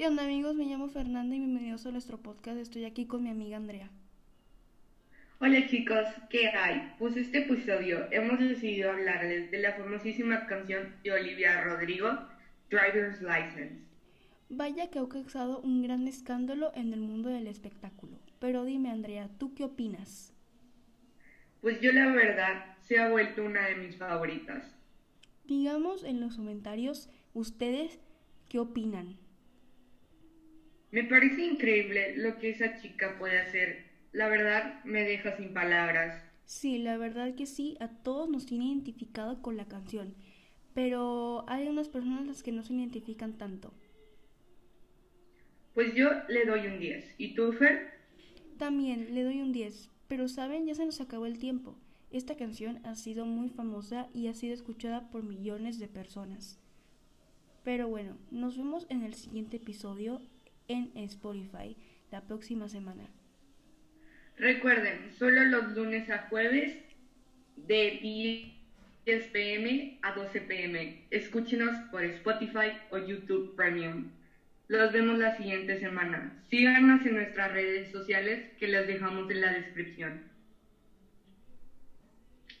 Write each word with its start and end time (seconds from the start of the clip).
¿Qué 0.00 0.06
onda 0.06 0.24
amigos? 0.24 0.54
Me 0.54 0.64
llamo 0.64 0.88
Fernanda 0.88 1.36
y 1.36 1.40
bienvenidos 1.40 1.84
a 1.84 1.90
nuestro 1.90 2.16
podcast. 2.16 2.56
Estoy 2.56 2.86
aquí 2.86 3.04
con 3.04 3.22
mi 3.22 3.28
amiga 3.28 3.58
Andrea. 3.58 3.90
Hola 5.40 5.66
chicos, 5.66 6.06
¿qué 6.30 6.48
hay? 6.48 6.94
Pues 6.98 7.18
este 7.18 7.40
episodio 7.40 8.10
hemos 8.10 8.38
decidido 8.38 8.92
hablarles 8.92 9.50
de 9.50 9.58
la 9.58 9.74
famosísima 9.74 10.46
canción 10.46 10.94
de 11.04 11.12
Olivia 11.12 11.60
Rodrigo, 11.64 12.08
Driver's 12.70 13.20
License. 13.20 13.84
Vaya 14.48 14.88
que 14.88 15.00
ha 15.00 15.06
causado 15.06 15.60
un 15.60 15.82
gran 15.82 16.08
escándalo 16.08 16.72
en 16.74 16.94
el 16.94 17.00
mundo 17.00 17.28
del 17.28 17.46
espectáculo. 17.46 18.16
Pero 18.38 18.64
dime 18.64 18.88
Andrea, 18.88 19.28
¿tú 19.36 19.52
qué 19.52 19.64
opinas? 19.64 20.32
Pues 21.60 21.78
yo 21.82 21.92
la 21.92 22.06
verdad 22.06 22.74
se 22.80 22.98
ha 22.98 23.10
vuelto 23.10 23.44
una 23.44 23.66
de 23.66 23.74
mis 23.74 23.98
favoritas. 23.98 24.64
Digamos 25.44 26.04
en 26.04 26.20
los 26.20 26.36
comentarios 26.36 27.10
ustedes 27.34 28.00
qué 28.48 28.60
opinan. 28.60 29.18
Me 30.90 31.04
parece 31.04 31.44
increíble 31.44 32.16
lo 32.16 32.38
que 32.38 32.50
esa 32.50 32.80
chica 32.80 33.16
puede 33.18 33.38
hacer. 33.38 33.84
La 34.12 34.28
verdad 34.28 34.82
me 34.84 35.04
deja 35.04 35.36
sin 35.36 35.54
palabras. 35.54 36.20
Sí, 36.46 36.78
la 36.78 36.96
verdad 36.96 37.36
que 37.36 37.46
sí, 37.46 37.76
a 37.78 37.88
todos 37.88 38.28
nos 38.28 38.44
tiene 38.44 38.66
identificado 38.66 39.40
con 39.40 39.56
la 39.56 39.68
canción, 39.68 40.16
pero 40.74 41.44
hay 41.48 41.68
unas 41.68 41.88
personas 41.88 42.26
las 42.26 42.42
que 42.42 42.50
no 42.50 42.64
se 42.64 42.74
identifican 42.74 43.38
tanto. 43.38 43.72
Pues 45.74 45.94
yo 45.94 46.10
le 46.28 46.44
doy 46.44 46.66
un 46.66 46.80
10. 46.80 47.14
¿Y 47.18 47.34
tú, 47.36 47.52
Fer? 47.52 47.92
También 48.58 49.14
le 49.14 49.22
doy 49.22 49.40
un 49.40 49.52
10, 49.52 49.90
pero 50.08 50.26
saben, 50.26 50.66
ya 50.66 50.74
se 50.74 50.84
nos 50.84 51.00
acabó 51.00 51.26
el 51.26 51.38
tiempo. 51.38 51.78
Esta 52.10 52.36
canción 52.36 52.84
ha 52.84 52.96
sido 52.96 53.24
muy 53.26 53.48
famosa 53.48 54.08
y 54.12 54.26
ha 54.26 54.34
sido 54.34 54.52
escuchada 54.52 55.08
por 55.10 55.22
millones 55.22 55.78
de 55.78 55.86
personas. 55.86 56.58
Pero 57.62 57.86
bueno, 57.86 58.16
nos 58.32 58.56
vemos 58.56 58.86
en 58.88 59.04
el 59.04 59.14
siguiente 59.14 59.58
episodio 59.58 60.20
en 60.70 60.90
Spotify 60.94 61.76
la 62.10 62.22
próxima 62.22 62.68
semana. 62.68 63.08
Recuerden, 64.36 65.12
solo 65.18 65.44
los 65.44 65.76
lunes 65.76 66.08
a 66.08 66.28
jueves 66.28 66.74
de 67.56 67.98
10 69.04 69.26
pm 69.26 69.98
a 70.02 70.12
12 70.12 70.40
pm. 70.42 71.06
Escúchenos 71.10 71.76
por 71.90 72.04
Spotify 72.04 72.72
o 72.90 72.98
YouTube 72.98 73.54
Premium. 73.56 74.10
Los 74.68 74.92
vemos 74.92 75.18
la 75.18 75.36
siguiente 75.36 75.78
semana. 75.80 76.44
Síganos 76.48 77.04
en 77.04 77.16
nuestras 77.16 77.52
redes 77.52 77.90
sociales 77.90 78.52
que 78.58 78.68
las 78.68 78.86
dejamos 78.86 79.30
en 79.30 79.40
la 79.40 79.52
descripción. 79.52 80.22